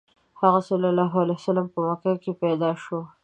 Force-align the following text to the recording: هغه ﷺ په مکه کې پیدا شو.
هغه 0.41 0.59
ﷺ 0.67 1.73
په 1.73 1.79
مکه 1.87 2.13
کې 2.23 2.31
پیدا 2.41 2.71
شو. 2.83 2.99